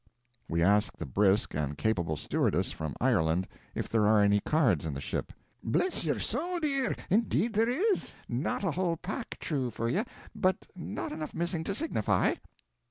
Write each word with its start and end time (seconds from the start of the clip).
We 0.49 0.63
ask 0.63 0.97
the 0.97 1.05
brisk 1.05 1.53
and 1.53 1.77
capable 1.77 2.17
stewardess 2.17 2.71
from 2.71 2.95
Ireland 2.99 3.47
if 3.75 3.87
there 3.87 4.07
are 4.07 4.23
any 4.23 4.39
cards 4.39 4.83
in 4.83 4.95
the 4.95 4.99
ship. 4.99 5.31
"Bless 5.63 6.03
your 6.03 6.17
soul, 6.19 6.59
dear, 6.59 6.95
indeed 7.11 7.53
there 7.53 7.69
is. 7.69 8.13
Not 8.27 8.63
a 8.63 8.71
whole 8.71 8.97
pack, 8.97 9.37
true 9.39 9.69
for 9.69 9.87
ye, 9.89 10.03
but 10.33 10.57
not 10.75 11.11
enough 11.11 11.35
missing 11.35 11.63
to 11.65 11.75
signify." 11.75 12.33